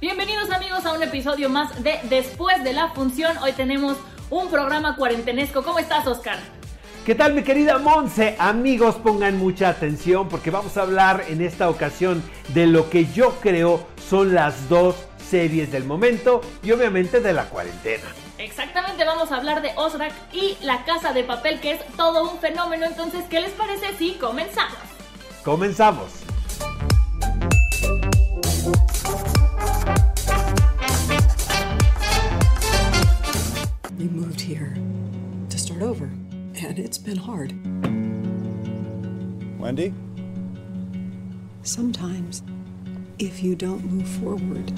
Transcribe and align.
Bienvenidos 0.00 0.50
amigos 0.50 0.86
a 0.86 0.94
un 0.94 1.02
episodio 1.02 1.50
más 1.50 1.82
de 1.82 2.00
Después 2.04 2.64
de 2.64 2.72
la 2.72 2.88
Función. 2.88 3.36
Hoy 3.36 3.52
tenemos 3.52 3.98
un 4.30 4.48
programa 4.48 4.96
cuarentenesco. 4.96 5.62
¿Cómo 5.62 5.78
estás, 5.78 6.06
Oscar? 6.06 6.38
¿Qué 7.04 7.14
tal 7.14 7.34
mi 7.34 7.42
querida 7.42 7.76
Monse? 7.76 8.34
Amigos, 8.38 8.94
pongan 8.94 9.36
mucha 9.36 9.68
atención 9.68 10.26
porque 10.30 10.50
vamos 10.50 10.78
a 10.78 10.82
hablar 10.82 11.24
en 11.28 11.42
esta 11.42 11.68
ocasión 11.68 12.22
de 12.54 12.66
lo 12.66 12.88
que 12.88 13.12
yo 13.12 13.38
creo 13.42 13.86
son 14.08 14.34
las 14.34 14.70
dos 14.70 14.96
series 15.18 15.70
del 15.70 15.84
momento 15.84 16.40
y 16.62 16.72
obviamente 16.72 17.20
de 17.20 17.34
la 17.34 17.44
cuarentena. 17.44 18.06
Exactamente, 18.38 19.04
vamos 19.04 19.30
a 19.30 19.36
hablar 19.36 19.60
de 19.60 19.72
Ozrak 19.76 20.14
y 20.32 20.56
La 20.62 20.82
Casa 20.86 21.12
de 21.12 21.24
Papel, 21.24 21.60
que 21.60 21.72
es 21.72 21.86
todo 21.98 22.30
un 22.30 22.38
fenómeno. 22.38 22.86
Entonces, 22.86 23.26
¿qué 23.28 23.42
les 23.42 23.52
parece 23.52 23.94
si 23.98 24.14
comenzamos? 24.14 24.78
Comenzamos. 25.44 26.29
Start 35.60 35.82
over, 35.82 36.04
and 36.04 36.78
it's 36.78 36.96
been 36.96 37.18
hard. 37.18 37.52
Wendy? 39.60 39.92
Sometimes, 41.62 42.42
if 43.18 43.42
you 43.42 43.54
don't 43.54 43.84
move 43.84 44.08
forward, 44.08 44.72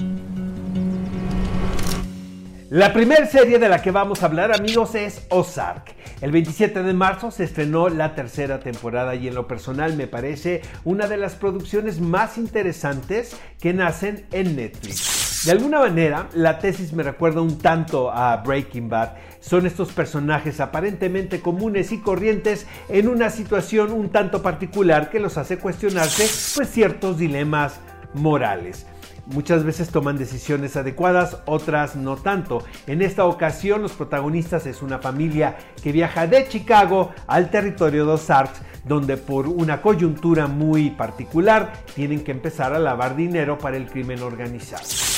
La 2.69 2.91
primera 2.91 3.27
serie 3.27 3.59
de 3.59 3.69
la 3.69 3.83
que 3.83 3.91
vamos 3.91 4.23
a 4.23 4.25
hablar, 4.25 4.51
amigos, 4.51 4.95
es 4.95 5.27
Ozark. 5.29 5.93
El 6.21 6.31
27 6.31 6.81
de 6.81 6.93
marzo 6.93 7.29
se 7.29 7.43
estrenó 7.43 7.87
la 7.87 8.15
tercera 8.15 8.59
temporada 8.61 9.13
y 9.13 9.27
en 9.27 9.35
lo 9.35 9.47
personal 9.47 9.95
me 9.95 10.07
parece 10.07 10.63
una 10.83 11.05
de 11.05 11.17
las 11.17 11.35
producciones 11.35 12.01
más 12.01 12.39
interesantes 12.39 13.35
que 13.59 13.73
nacen 13.73 14.25
en 14.31 14.55
Netflix. 14.55 15.22
De 15.45 15.51
alguna 15.51 15.79
manera, 15.79 16.29
la 16.35 16.57
tesis 16.57 16.93
me 16.93 17.03
recuerda 17.03 17.41
un 17.41 17.57
tanto 17.57 18.09
a 18.09 18.37
Breaking 18.37 18.87
Bad. 18.87 19.15
Son 19.41 19.65
estos 19.65 19.91
personajes 19.91 20.61
aparentemente 20.61 21.41
comunes 21.41 21.91
y 21.91 21.99
corrientes 21.99 22.65
en 22.87 23.09
una 23.09 23.29
situación 23.29 23.91
un 23.91 24.07
tanto 24.07 24.41
particular 24.41 25.09
que 25.09 25.19
los 25.19 25.37
hace 25.37 25.57
cuestionarse 25.57 26.29
pues 26.55 26.69
ciertos 26.69 27.17
dilemas 27.17 27.81
morales. 28.13 28.85
Muchas 29.25 29.65
veces 29.65 29.89
toman 29.89 30.17
decisiones 30.17 30.77
adecuadas, 30.77 31.37
otras 31.45 31.97
no 31.97 32.15
tanto. 32.15 32.63
En 32.87 33.01
esta 33.01 33.25
ocasión 33.25 33.81
los 33.81 33.91
protagonistas 33.91 34.65
es 34.65 34.81
una 34.81 34.99
familia 34.99 35.57
que 35.83 35.91
viaja 35.91 36.25
de 36.25 36.47
Chicago 36.47 37.11
al 37.27 37.49
territorio 37.49 38.05
de 38.05 38.13
Ozark, 38.13 38.53
donde 38.85 39.17
por 39.17 39.47
una 39.47 39.81
coyuntura 39.81 40.47
muy 40.47 40.89
particular 40.91 41.73
tienen 41.95 42.23
que 42.23 42.31
empezar 42.31 42.73
a 42.73 42.79
lavar 42.79 43.17
dinero 43.17 43.57
para 43.57 43.75
el 43.75 43.87
crimen 43.87 44.21
organizado. 44.21 45.12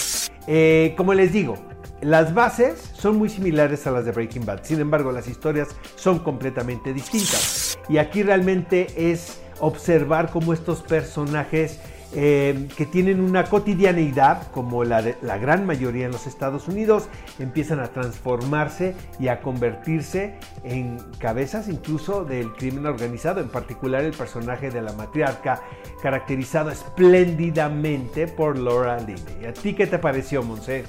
Eh, 0.47 0.93
como 0.97 1.13
les 1.13 1.33
digo, 1.33 1.55
las 2.01 2.33
bases 2.33 2.91
son 2.93 3.17
muy 3.17 3.29
similares 3.29 3.87
a 3.87 3.91
las 3.91 4.05
de 4.05 4.11
Breaking 4.11 4.45
Bad, 4.45 4.63
sin 4.63 4.79
embargo 4.79 5.11
las 5.11 5.27
historias 5.27 5.69
son 5.95 6.19
completamente 6.19 6.93
distintas. 6.93 7.77
Y 7.89 7.97
aquí 7.97 8.23
realmente 8.23 8.87
es 9.11 9.39
observar 9.59 10.29
cómo 10.31 10.53
estos 10.53 10.81
personajes 10.81 11.79
eh, 12.15 12.67
que 12.77 12.85
tienen 12.85 13.19
una 13.19 13.43
cotidianeidad 13.43 14.49
como 14.51 14.85
la 14.85 15.01
de 15.01 15.17
la 15.21 15.37
gran 15.37 15.65
mayoría 15.65 16.05
en 16.05 16.11
los 16.11 16.27
Estados 16.27 16.67
Unidos, 16.67 17.09
empiezan 17.39 17.79
a 17.79 17.87
transformarse 17.89 18.95
y 19.19 19.27
a 19.27 19.41
convertirse 19.41 20.35
en 20.63 20.97
cabezas 21.19 21.67
incluso 21.67 22.23
del 22.23 22.53
crimen 22.53 22.85
organizado, 22.85 23.41
en 23.41 23.49
particular 23.49 24.03
el 24.03 24.13
personaje 24.13 24.71
de 24.71 24.81
la 24.81 24.93
matriarca, 24.93 25.61
caracterizado 26.01 26.71
espléndidamente 26.71 28.27
por 28.27 28.57
Laura 28.57 28.97
Linney. 28.99 29.45
¿A 29.47 29.53
ti 29.53 29.73
qué 29.73 29.85
te 29.85 29.99
pareció, 29.99 30.41
Monse? 30.41 30.85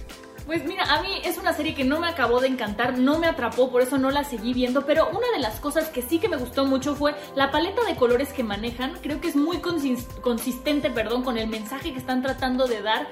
Pues 0.46 0.64
mira, 0.64 0.84
a 0.84 1.02
mí 1.02 1.08
es 1.24 1.38
una 1.38 1.52
serie 1.52 1.74
que 1.74 1.82
no 1.82 1.98
me 1.98 2.06
acabó 2.06 2.40
de 2.40 2.46
encantar, 2.46 2.98
no 2.98 3.18
me 3.18 3.26
atrapó, 3.26 3.68
por 3.68 3.82
eso 3.82 3.98
no 3.98 4.10
la 4.12 4.22
seguí 4.22 4.54
viendo, 4.54 4.86
pero 4.86 5.08
una 5.10 5.28
de 5.34 5.40
las 5.40 5.58
cosas 5.58 5.88
que 5.88 6.02
sí 6.02 6.20
que 6.20 6.28
me 6.28 6.36
gustó 6.36 6.64
mucho 6.64 6.94
fue 6.94 7.16
la 7.34 7.50
paleta 7.50 7.82
de 7.84 7.96
colores 7.96 8.32
que 8.32 8.44
manejan, 8.44 8.92
creo 9.02 9.20
que 9.20 9.26
es 9.26 9.34
muy 9.34 9.56
consis- 9.56 10.06
consistente, 10.20 10.88
perdón, 10.88 11.24
con 11.24 11.36
el 11.36 11.48
mensaje 11.48 11.92
que 11.92 11.98
están 11.98 12.22
tratando 12.22 12.68
de 12.68 12.80
dar, 12.80 13.08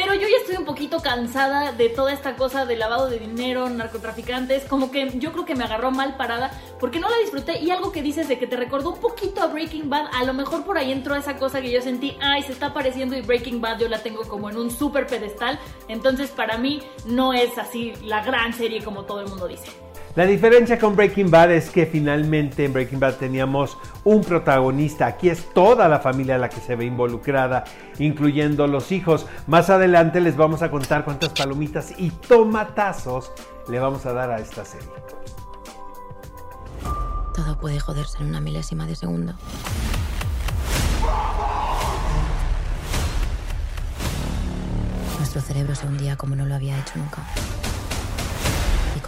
pero 0.00 0.14
yo 0.14 0.28
ya 0.28 0.36
estoy 0.36 0.54
un 0.54 0.64
poquito 0.64 1.00
cansada 1.00 1.72
de 1.72 1.88
toda 1.88 2.12
esta 2.12 2.36
cosa 2.36 2.64
de 2.64 2.76
lavado 2.76 3.10
de 3.10 3.18
dinero, 3.18 3.68
narcotraficantes, 3.68 4.62
como 4.62 4.92
que 4.92 5.18
yo 5.18 5.32
creo 5.32 5.44
que 5.44 5.56
me 5.56 5.64
agarró 5.64 5.90
mal 5.90 6.16
parada 6.16 6.52
porque 6.78 7.00
no 7.00 7.10
la 7.10 7.18
disfruté 7.18 7.58
y 7.58 7.72
algo 7.72 7.90
que 7.90 8.00
dices 8.00 8.28
de 8.28 8.38
que 8.38 8.46
te 8.46 8.56
recordó 8.56 8.90
un 8.90 9.00
poquito 9.00 9.42
a 9.42 9.48
Breaking 9.48 9.90
Bad, 9.90 10.06
a 10.14 10.22
lo 10.22 10.34
mejor 10.34 10.64
por 10.64 10.78
ahí 10.78 10.92
entró 10.92 11.16
esa 11.16 11.36
cosa 11.36 11.60
que 11.60 11.72
yo 11.72 11.82
sentí, 11.82 12.16
ay, 12.20 12.44
se 12.44 12.52
está 12.52 12.72
pareciendo 12.72 13.16
y 13.16 13.22
Breaking 13.22 13.60
Bad 13.60 13.80
yo 13.80 13.88
la 13.88 13.98
tengo 14.00 14.22
como 14.22 14.48
en 14.48 14.56
un 14.56 14.70
super 14.70 15.08
pedestal, 15.08 15.58
entonces 15.88 16.30
para 16.30 16.58
mí 16.58 16.80
no 17.04 17.32
es 17.32 17.58
así 17.58 17.94
la 18.04 18.22
gran 18.22 18.52
serie 18.52 18.84
como 18.84 19.02
todo 19.02 19.20
el 19.20 19.26
mundo 19.26 19.48
dice. 19.48 19.87
La 20.18 20.26
diferencia 20.26 20.80
con 20.80 20.96
Breaking 20.96 21.30
Bad 21.30 21.52
es 21.52 21.70
que 21.70 21.86
finalmente 21.86 22.64
en 22.64 22.72
Breaking 22.72 22.98
Bad 22.98 23.18
teníamos 23.18 23.78
un 24.02 24.24
protagonista. 24.24 25.06
Aquí 25.06 25.28
es 25.28 25.54
toda 25.54 25.88
la 25.88 26.00
familia 26.00 26.36
la 26.38 26.48
que 26.48 26.60
se 26.60 26.74
ve 26.74 26.86
involucrada, 26.86 27.62
incluyendo 28.00 28.66
los 28.66 28.90
hijos. 28.90 29.26
Más 29.46 29.70
adelante 29.70 30.20
les 30.20 30.36
vamos 30.36 30.62
a 30.62 30.72
contar 30.72 31.04
cuántas 31.04 31.28
palomitas 31.28 31.94
y 31.96 32.10
tomatazos 32.10 33.30
le 33.68 33.78
vamos 33.78 34.06
a 34.06 34.12
dar 34.12 34.32
a 34.32 34.40
esta 34.40 34.64
serie. 34.64 34.88
Todo 37.32 37.56
puede 37.60 37.78
joderse 37.78 38.18
en 38.18 38.30
una 38.30 38.40
milésima 38.40 38.86
de 38.88 38.96
segundo. 38.96 39.34
Nuestro 45.18 45.40
cerebro 45.42 45.76
se 45.76 45.86
hundía 45.86 46.16
como 46.16 46.34
no 46.34 46.44
lo 46.44 46.56
había 46.56 46.76
hecho 46.76 46.94
nunca. 46.96 47.22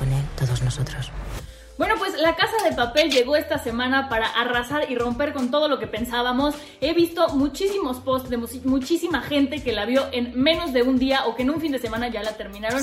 Con 0.00 0.10
él, 0.14 0.24
todos 0.34 0.62
nosotros. 0.62 1.12
Bueno, 1.76 1.96
pues 1.98 2.18
La 2.18 2.34
Casa 2.34 2.56
de 2.64 2.74
Papel 2.74 3.10
llegó 3.10 3.36
esta 3.36 3.58
semana 3.58 4.08
para 4.08 4.28
arrasar 4.28 4.90
y 4.90 4.96
romper 4.96 5.34
con 5.34 5.50
todo 5.50 5.68
lo 5.68 5.78
que 5.78 5.86
pensábamos. 5.86 6.54
He 6.80 6.94
visto 6.94 7.28
muchísimos 7.36 7.98
posts 7.98 8.30
de 8.30 8.38
muchísima 8.38 9.20
gente 9.20 9.62
que 9.62 9.72
la 9.72 9.84
vio 9.84 10.06
en 10.12 10.32
menos 10.40 10.72
de 10.72 10.82
un 10.82 10.98
día 10.98 11.26
o 11.26 11.36
que 11.36 11.42
en 11.42 11.50
un 11.50 11.60
fin 11.60 11.72
de 11.72 11.78
semana 11.78 12.08
ya 12.08 12.22
la 12.22 12.32
terminaron. 12.32 12.82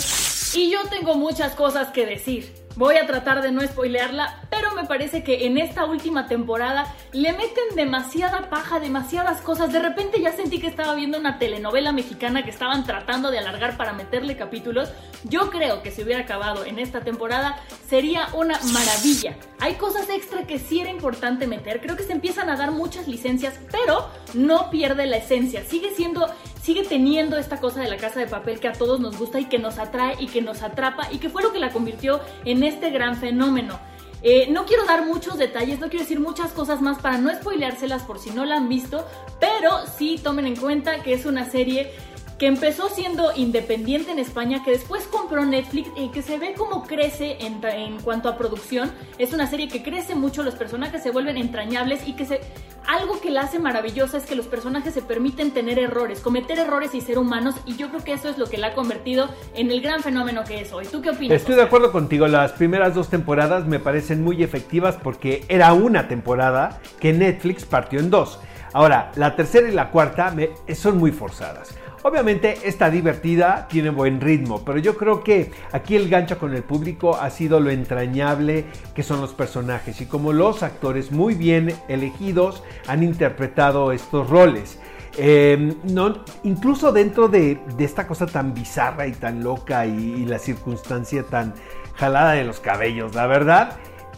Y 0.54 0.70
yo 0.70 0.80
tengo 0.92 1.16
muchas 1.16 1.56
cosas 1.56 1.90
que 1.90 2.06
decir. 2.06 2.67
Voy 2.78 2.98
a 2.98 3.08
tratar 3.08 3.42
de 3.42 3.52
no 3.52 3.66
spoilearla, 3.66 4.40
pero 4.52 4.76
me 4.76 4.84
parece 4.84 5.24
que 5.24 5.48
en 5.48 5.58
esta 5.58 5.86
última 5.86 6.28
temporada 6.28 6.94
le 7.12 7.32
meten 7.32 7.76
demasiada 7.76 8.52
paja, 8.52 8.80
demasiadas 8.80 9.42
cosas. 9.42 9.74
De 9.74 9.80
repente 9.80 10.22
ya 10.22 10.32
sentí 10.32 10.60
que 10.60 10.68
estaba 10.68 10.94
viendo 10.94 11.18
una 11.18 11.40
telenovela 11.40 11.92
mexicana 11.92 12.44
que 12.44 12.52
estaban 12.52 12.84
tratando 12.84 13.32
de 13.32 13.40
alargar 13.40 13.78
para 13.78 13.94
meterle 13.94 14.38
capítulos. 14.38 14.92
Yo 15.24 15.50
creo 15.50 15.82
que 15.82 15.90
si 15.90 16.04
hubiera 16.04 16.22
acabado 16.22 16.66
en 16.66 16.78
esta 16.78 17.02
temporada 17.02 17.58
sería 17.90 18.28
una 18.36 18.60
maravilla. 18.72 19.36
Hay 19.60 19.74
cosas 19.76 20.08
extra 20.10 20.46
que 20.46 20.60
sí 20.60 20.80
era 20.80 20.92
importante 20.92 21.48
meter. 21.48 21.82
Creo 21.82 21.98
que 21.98 22.04
se 22.04 22.12
empiezan 22.12 22.50
a 22.50 22.56
dar 22.56 22.72
muchas 22.72 23.08
licencias, 23.08 23.56
pero 23.72 24.08
no 24.36 24.70
pierde 24.70 25.08
la 25.08 25.18
esencia. 25.18 25.64
Sigue 25.64 25.96
siendo, 25.96 26.28
sigue 26.62 26.84
teniendo 26.84 27.38
esta 27.38 27.60
cosa 27.60 27.82
de 27.82 27.90
la 27.90 27.98
casa 27.98 28.20
de 28.20 28.28
papel 28.28 28.60
que 28.60 28.68
a 28.68 28.74
todos 28.74 29.00
nos 29.00 29.18
gusta 29.18 29.40
y 29.40 29.46
que 29.46 29.58
nos 29.58 29.80
atrae 29.80 30.16
y 30.20 30.28
que 30.28 30.42
nos 30.42 30.62
atrapa 30.62 31.12
y 31.12 31.18
que 31.18 31.30
fue 31.30 31.42
lo 31.42 31.52
que 31.52 31.60
la 31.60 31.72
convirtió 31.72 32.22
en 32.46 32.64
este 32.64 32.92
gran 32.92 33.18
fenómeno. 33.18 33.80
Eh, 34.22 34.48
no 34.50 34.66
quiero 34.66 34.86
dar 34.86 35.06
muchos 35.06 35.38
detalles, 35.38 35.80
no 35.80 35.90
quiero 35.90 36.04
decir 36.04 36.20
muchas 36.20 36.52
cosas 36.52 36.82
más 36.82 37.00
para 37.00 37.18
no 37.18 37.34
spoileárselas 37.34 38.04
por 38.04 38.20
si 38.20 38.32
no 38.32 38.46
la 38.46 38.58
han 38.58 38.68
visto, 38.68 39.06
pero 39.40 39.86
sí 39.98 40.20
tomen 40.22 40.48
en 40.48 40.56
cuenta 40.56 41.04
que 41.04 41.14
es 41.14 41.26
una 41.26 41.46
serie 41.46 41.92
que 42.38 42.48
empezó 42.48 42.90
siendo 42.90 43.32
independiente 43.36 44.12
en 44.12 44.20
España, 44.20 44.64
que 44.64 44.72
después 44.72 45.08
compró 45.08 45.46
Netflix 45.46 45.90
y 45.96 46.10
que 46.10 46.22
se 46.22 46.38
ve 46.38 46.54
cómo 46.56 46.86
crece 46.86 47.38
en, 47.40 47.64
en, 47.64 48.00
cuanto 48.02 48.30
a 48.30 48.38
producción. 48.38 48.92
Es 49.18 49.34
una 49.34 49.48
serie 49.48 49.68
que 49.68 49.84
crece 49.84 50.16
mucho, 50.16 50.44
los 50.44 50.56
personajes 50.56 51.02
se 51.02 51.12
vuelven 51.12 51.38
entrañables 51.38 52.08
y 52.08 52.14
que 52.14 52.26
se 52.26 52.42
algo 52.88 53.20
que 53.20 53.30
la 53.30 53.42
hace 53.42 53.60
maravillosa 53.60 54.18
es 54.18 54.26
que 54.26 54.36
los 54.36 54.48
personajes 54.48 54.94
se 54.94 55.02
permiten 55.02 55.52
tener 55.52 55.78
errores, 55.78 56.22
cometer 56.22 56.58
errores 56.58 56.96
y 56.96 57.02
ser 57.02 57.18
humanos, 57.18 57.56
y 57.66 57.76
yo 57.76 57.90
creo 57.90 58.04
que 58.04 58.14
eso 58.14 58.30
es 58.30 58.38
lo 58.38 58.46
que 58.46 58.58
la 58.58 58.68
ha 58.68 58.74
convertido 58.74 59.28
en 59.54 59.72
el 59.72 59.82
gran 59.82 60.02
fenómeno 60.02 60.46
que 60.46 60.62
es 60.62 60.72
hoy. 60.72 60.86
¿Tú 60.86 61.02
qué 61.02 61.10
opinas? 61.10 61.36
Estoy 61.36 61.56
de 61.56 61.64
acuerdo 61.64 61.92
contigo, 61.92 62.28
las 62.28 62.54
primeras 62.54 62.96
dos 62.96 63.10
temporadas 63.10 63.66
me 63.66 63.80
parecen 63.80 64.24
muy 64.24 64.42
efectivas 64.42 64.98
porque 65.04 65.44
era 65.50 65.74
una 65.74 66.08
temporada 66.08 66.80
que 67.00 67.12
Netflix 67.12 67.66
partió 67.66 68.00
en 68.00 68.10
dos. 68.10 68.40
Ahora, 68.74 69.12
la 69.16 69.36
tercera 69.36 69.68
y 69.68 69.74
la 69.74 69.92
cuarta 69.92 70.32
me, 70.32 70.52
son 70.74 70.98
muy 70.98 71.12
forzadas. 71.12 71.76
Obviamente 72.04 72.60
está 72.64 72.90
divertida, 72.90 73.68
tiene 73.68 73.90
buen 73.90 74.22
ritmo, 74.22 74.64
pero 74.64 74.78
yo 74.78 74.98
creo 74.98 75.24
que 75.24 75.52
aquí 75.72 75.96
el 75.96 76.10
gancho 76.10 76.38
con 76.38 76.54
el 76.54 76.64
público 76.64 77.16
ha 77.16 77.30
sido 77.30 77.60
lo 77.60 77.72
entrañable 77.72 78.66
que 78.94 79.04
son 79.04 79.20
los 79.20 79.34
personajes 79.34 80.00
y 80.00 80.06
como 80.06 80.32
los 80.32 80.62
actores 80.62 81.12
muy 81.12 81.34
bien 81.34 81.74
elegidos 81.88 82.64
han 82.88 83.04
interpretado 83.04 83.92
estos 83.92 84.30
roles. 84.30 84.80
Em, 85.18 85.76
no, 85.84 86.24
incluso 86.44 86.92
dentro 86.92 87.28
de, 87.28 87.60
esta 87.80 88.06
cosa 88.06 88.28
tan 88.28 88.54
bizarra 88.54 89.08
y 89.08 89.14
tan 89.14 89.44
loca 89.44 89.88
y, 89.88 90.26
la 90.26 90.38
circunstancia 90.38 91.24
tan 91.24 91.56
jalada 91.96 92.34
de 92.34 92.44
los 92.44 92.60
cabellos, 92.60 93.16
la 93.16 93.26
verdad, 93.26 93.78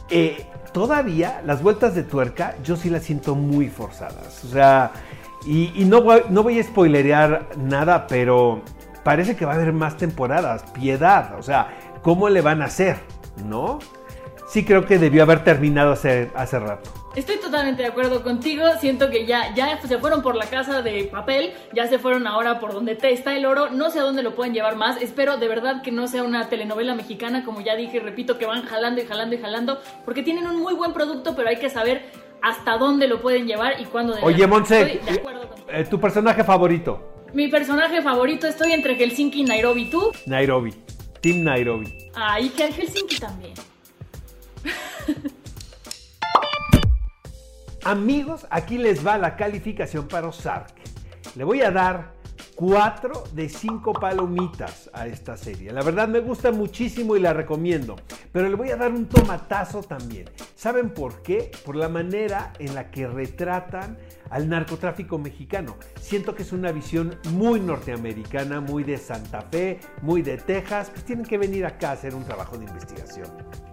eh, 0.09 0.45
todavía 0.73 1.41
las 1.45 1.63
vueltas 1.63 1.95
de 1.95 2.03
tuerca 2.03 2.55
yo 2.63 2.75
sí 2.75 2.89
las 2.89 3.03
siento 3.03 3.35
muy 3.35 3.69
forzadas. 3.69 4.43
O 4.43 4.49
sea, 4.49 4.91
y, 5.45 5.85
no, 5.85 6.01
voy, 6.01 6.21
no 6.29 6.43
voy 6.43 6.59
a 6.59 6.63
spoilerear 6.63 7.49
nada, 7.57 8.07
pero 8.07 8.61
parece 9.03 9.35
que 9.35 9.45
va 9.45 9.53
a 9.53 9.55
haber 9.55 9.73
más 9.73 9.97
temporadas. 9.97 10.63
Piedad, 10.73 11.37
o 11.37 11.41
sea, 11.41 11.69
¿cómo 12.01 12.29
le 12.29 12.41
van 12.41 12.61
a 12.61 12.65
hacer? 12.65 12.97
¿No? 13.45 13.79
Sí 14.47 14.65
creo 14.65 14.85
que 14.85 14.97
debió 14.97 15.23
haber 15.23 15.43
terminado 15.43 15.93
hace, 15.93 16.31
hace 16.35 16.59
rato. 16.59 16.89
Estoy 17.15 17.37
totalmente 17.37 17.81
de 17.81 17.87
acuerdo 17.87 18.23
contigo. 18.23 18.63
Siento 18.79 19.09
que 19.09 19.25
ya, 19.25 19.53
ya 19.55 19.81
se 19.81 19.97
fueron 19.97 20.21
por 20.21 20.35
la 20.35 20.45
casa 20.45 20.81
de 20.81 21.05
papel, 21.05 21.53
ya 21.73 21.87
se 21.87 21.97
fueron 21.97 22.27
ahora 22.27 22.59
por 22.59 22.73
donde 22.73 22.97
está 23.01 23.35
el 23.35 23.45
oro. 23.45 23.69
No 23.71 23.89
sé 23.89 23.99
a 23.99 24.03
dónde 24.03 24.23
lo 24.23 24.35
pueden 24.35 24.53
llevar 24.53 24.75
más. 24.75 25.01
Espero 25.01 25.37
de 25.37 25.47
verdad 25.47 25.81
que 25.81 25.91
no 25.91 26.07
sea 26.07 26.23
una 26.23 26.49
telenovela 26.49 26.95
mexicana, 26.95 27.43
como 27.43 27.61
ya 27.61 27.75
dije, 27.75 27.99
repito, 27.99 28.37
que 28.37 28.45
van 28.45 28.63
jalando 28.63 29.01
y 29.01 29.05
jalando 29.05 29.35
y 29.35 29.39
jalando, 29.39 29.79
porque 30.05 30.23
tienen 30.23 30.47
un 30.47 30.61
muy 30.61 30.75
buen 30.75 30.93
producto, 30.93 31.35
pero 31.35 31.49
hay 31.49 31.57
que 31.57 31.69
saber 31.69 32.03
hasta 32.41 32.77
dónde 32.77 33.07
lo 33.07 33.21
pueden 33.21 33.47
llevar 33.47 33.79
y 33.81 33.85
cuándo 33.85 34.15
Oye, 34.21 34.47
Monse, 34.47 35.01
eh, 35.79 35.85
¿tu 35.85 35.99
personaje 35.99 36.43
favorito? 36.43 37.27
Mi 37.33 37.47
personaje 37.47 38.01
favorito, 38.01 38.47
estoy 38.47 38.73
entre 38.73 38.95
Helsinki 38.95 39.41
y 39.41 39.43
Nairobi. 39.43 39.89
¿Tú? 39.89 40.11
Nairobi. 40.25 40.73
Team 41.21 41.43
Nairobi. 41.43 42.09
Ay, 42.15 42.49
que 42.49 42.71
Helsinki 42.71 43.17
también. 43.19 43.53
Amigos, 47.83 48.45
aquí 48.49 48.77
les 48.77 49.05
va 49.05 49.17
la 49.17 49.35
calificación 49.35 50.07
para 50.07 50.27
Ozark. 50.27 50.73
Le 51.35 51.43
voy 51.43 51.61
a 51.61 51.71
dar 51.71 52.18
4 52.59 53.23
de 53.31 53.47
5 53.47 53.93
palomitas 53.93 54.89
a 54.91 55.07
esta 55.07 55.37
serie. 55.37 55.71
La 55.71 55.81
verdad 55.81 56.09
me 56.09 56.19
gusta 56.19 56.51
muchísimo 56.51 57.15
y 57.15 57.21
la 57.21 57.31
recomiendo. 57.31 57.95
Pero 58.33 58.49
le 58.49 58.55
voy 58.55 58.69
a 58.69 58.75
dar 58.75 58.91
un 58.91 59.07
tomatazo 59.07 59.81
también. 59.81 60.29
¿Saben 60.55 60.89
por 60.89 61.21
qué? 61.21 61.51
Por 61.63 61.77
la 61.77 61.87
manera 61.87 62.51
en 62.59 62.75
la 62.75 62.91
que 62.91 63.07
retratan 63.07 63.97
al 64.29 64.49
narcotráfico 64.49 65.17
mexicano. 65.17 65.77
Siento 66.01 66.35
que 66.35 66.43
es 66.43 66.51
una 66.51 66.73
visión 66.73 67.15
muy 67.31 67.61
norteamericana, 67.61 68.59
muy 68.59 68.83
de 68.83 68.97
Santa 68.97 69.43
Fe, 69.43 69.79
muy 70.01 70.21
de 70.21 70.35
Texas. 70.35 70.89
Pues 70.89 71.05
tienen 71.05 71.23
que 71.23 71.37
venir 71.37 71.65
acá 71.65 71.91
a 71.91 71.93
hacer 71.93 72.13
un 72.13 72.25
trabajo 72.25 72.57
de 72.57 72.65
investigación. 72.65 73.68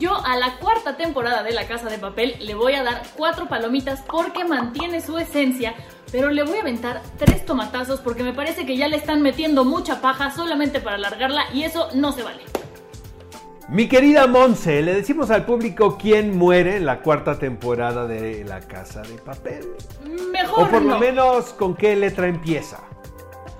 Yo 0.00 0.16
a 0.24 0.38
la 0.38 0.56
cuarta 0.56 0.96
temporada 0.96 1.42
de 1.42 1.52
La 1.52 1.66
Casa 1.66 1.90
de 1.90 1.98
Papel 1.98 2.34
le 2.40 2.54
voy 2.54 2.72
a 2.72 2.82
dar 2.82 3.02
cuatro 3.18 3.48
palomitas 3.48 4.00
porque 4.10 4.46
mantiene 4.46 5.02
su 5.02 5.18
esencia, 5.18 5.74
pero 6.10 6.30
le 6.30 6.42
voy 6.42 6.56
a 6.56 6.62
aventar 6.62 7.02
tres 7.18 7.44
tomatazos 7.44 8.00
porque 8.00 8.22
me 8.22 8.32
parece 8.32 8.64
que 8.64 8.78
ya 8.78 8.88
le 8.88 8.96
están 8.96 9.20
metiendo 9.20 9.66
mucha 9.66 10.00
paja 10.00 10.30
solamente 10.30 10.80
para 10.80 10.96
alargarla 10.96 11.44
y 11.52 11.64
eso 11.64 11.90
no 11.92 12.12
se 12.12 12.22
vale. 12.22 12.40
Mi 13.68 13.88
querida 13.88 14.26
Monse, 14.26 14.80
le 14.80 14.94
decimos 14.94 15.30
al 15.30 15.44
público 15.44 15.98
quién 16.00 16.34
muere 16.34 16.76
en 16.78 16.86
la 16.86 17.00
cuarta 17.00 17.38
temporada 17.38 18.06
de 18.06 18.42
La 18.44 18.60
Casa 18.60 19.02
de 19.02 19.18
Papel. 19.18 19.68
Mejor. 20.32 20.64
O 20.64 20.70
por 20.70 20.80
lo 20.80 20.98
menos 20.98 21.52
con 21.52 21.74
qué 21.76 21.94
letra 21.94 22.26
empieza. 22.26 22.78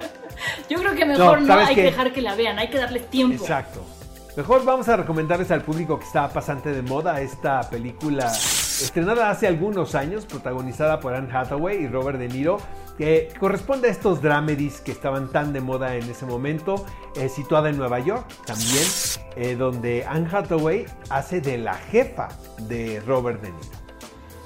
Yo 0.70 0.78
creo 0.78 0.94
que 0.94 1.04
mejor 1.04 1.42
no, 1.42 1.52
hay 1.52 1.74
que 1.74 1.82
dejar 1.82 2.14
que 2.14 2.22
la 2.22 2.34
vean, 2.34 2.58
hay 2.58 2.70
que 2.70 2.78
darles 2.78 3.10
tiempo. 3.10 3.34
Exacto. 3.34 3.84
Mejor 4.40 4.64
vamos 4.64 4.88
a 4.88 4.96
recomendarles 4.96 5.50
al 5.50 5.60
público 5.60 5.98
que 5.98 6.06
está 6.06 6.26
pasante 6.30 6.72
de 6.72 6.80
moda 6.80 7.20
esta 7.20 7.60
película 7.68 8.26
estrenada 8.32 9.28
hace 9.28 9.46
algunos 9.46 9.94
años, 9.94 10.24
protagonizada 10.24 10.98
por 10.98 11.14
Anne 11.14 11.28
Hathaway 11.30 11.84
y 11.84 11.88
Robert 11.88 12.18
De 12.18 12.26
Niro, 12.26 12.56
que 12.96 13.28
corresponde 13.38 13.88
a 13.88 13.90
estos 13.90 14.22
dramedies 14.22 14.80
que 14.80 14.92
estaban 14.92 15.30
tan 15.30 15.52
de 15.52 15.60
moda 15.60 15.94
en 15.94 16.08
ese 16.08 16.24
momento, 16.24 16.86
eh, 17.16 17.28
situada 17.28 17.68
en 17.68 17.76
Nueva 17.76 17.98
York 17.98 18.32
también, 18.46 18.84
eh, 19.36 19.56
donde 19.56 20.06
Anne 20.06 20.26
Hathaway 20.32 20.86
hace 21.10 21.42
de 21.42 21.58
la 21.58 21.74
jefa 21.74 22.28
de 22.60 22.98
Robert 23.00 23.42
De 23.42 23.52
Niro. 23.52 23.68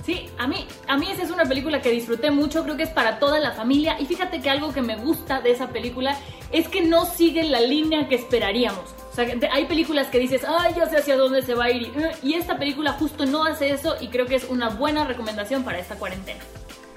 Sí, 0.05 0.29
a 0.38 0.49
mí, 0.49 0.67
a 0.88 0.96
mí 0.96 1.08
esa 1.08 1.23
es 1.23 1.31
una 1.31 1.44
película 1.44 1.81
que 1.81 1.93
disfruté 1.93 2.32
mucho, 2.32 2.64
creo 2.64 2.76
que 2.76 2.82
es 2.82 2.91
para 2.91 3.20
toda 3.20 3.38
la 3.38 3.52
familia 3.52 4.00
y 4.00 4.06
fíjate 4.06 4.41
que 4.41 4.50
algo 4.50 4.73
que 4.73 4.82
me 4.82 4.96
gusta 4.96 5.41
de 5.41 5.52
esa 5.52 5.69
película 5.69 6.19
es 6.50 6.67
que 6.67 6.82
no 6.82 7.06
sigue 7.06 7.44
la 7.44 7.61
línea 7.61 8.08
que 8.08 8.17
esperaríamos. 8.17 9.03
O 9.14 9.16
sea, 9.16 9.28
hay 9.52 9.66
películas 9.66 10.08
que 10.08 10.19
dices, 10.19 10.43
ay, 10.44 10.75
ya 10.76 10.87
sé 10.87 10.96
hacia 10.96 11.16
dónde 11.16 11.40
se 11.43 11.55
va 11.55 11.66
a 11.66 11.70
ir. 11.70 11.93
Y 12.20 12.34
esta 12.34 12.58
película 12.58 12.94
justo 12.94 13.25
no 13.26 13.44
hace 13.44 13.70
eso 13.70 13.94
y 14.00 14.08
creo 14.08 14.26
que 14.26 14.34
es 14.34 14.43
una 14.43 14.70
buena 14.70 15.05
recomendación 15.05 15.62
para 15.62 15.78
esta 15.78 15.94
cuarentena. 15.94 16.40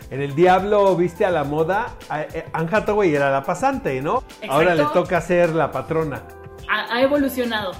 En 0.09 0.23
El 0.23 0.33
Diablo 0.33 0.95
viste 0.95 1.25
a 1.25 1.29
la 1.29 1.43
moda, 1.43 1.93
eh, 2.33 2.43
Anne 2.53 2.69
Hathaway 2.71 3.13
era 3.13 3.29
la 3.29 3.43
pasante, 3.43 4.01
¿no? 4.01 4.23
Ahora 4.49 4.73
le 4.73 4.85
toca 4.85 5.21
ser 5.21 5.51
la 5.51 5.71
patrona. 5.71 6.23
ha 6.67 6.99
evolucionado. 7.03 7.73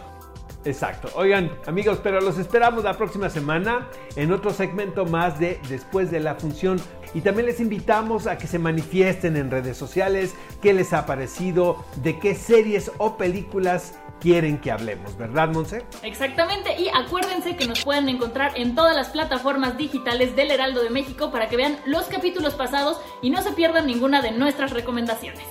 Exacto. 0.66 1.10
Oigan, 1.16 1.51
amigos, 1.66 2.00
pero 2.04 2.19
los 2.19 2.38
esperamos 2.38 2.83
la 2.83 2.94
próxima 2.94 3.30
semana 3.30 3.88
en 4.16 4.31
otro 4.31 4.51
segmento 4.51 5.06
más 5.06 5.40
de 5.40 5.60
Después 5.68 6.12
de 6.12 6.19
la 6.19 6.36
Función. 6.36 6.80
Y 7.18 7.22
también 7.22 7.48
les 7.48 7.60
invitamos 7.60 8.28
a 8.28 8.38
que 8.38 8.46
se 8.46 8.60
manifiesten 8.60 9.38
en 9.38 9.50
redes 9.50 9.75
sociales 9.75 10.36
qué 10.62 10.72
les 10.72 10.94
ha 10.94 11.08
parecido, 11.08 11.84
de 12.04 12.19
qué 12.19 12.36
series 12.36 12.92
o 13.00 13.18
películas 13.18 13.98
quieren 14.19 14.60
que 14.60 14.69
hablemos, 14.69 15.18
¿verdad, 15.18 15.50
Monse? 15.50 15.84
Exactamente, 16.04 16.80
y 16.80 16.90
acuérdense 16.90 17.56
que 17.56 17.66
nos 17.66 17.84
pueden 17.84 18.08
encontrar 18.08 18.52
en 18.56 18.75
todas 18.75 18.96
las 18.96 19.10
plataformas 19.10 19.80
digitales 19.80 20.36
del 20.36 20.52
Heraldo 20.52 20.84
de 20.84 20.92
México 20.92 21.31
para 21.31 21.50
que 21.50 21.58
vean 21.58 21.80
los 21.88 22.04
capítulos 22.06 22.54
pasados 22.54 23.02
y 23.24 23.31
no 23.31 23.42
se 23.42 23.52
pierdan 23.54 23.88
ninguna 23.88 24.22
de 24.22 24.30
nuestras 24.30 24.69
recomendaciones. 24.69 25.42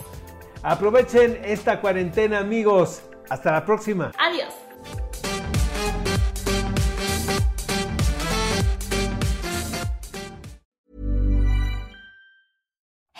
Aprovechen 0.63 1.41
esta 1.45 1.81
cuarentena, 1.81 2.39
amigos. 2.39 3.03
Hasta 3.29 3.51
la 3.51 3.65
próxima. 3.65 4.13
Adiós. 4.21 4.66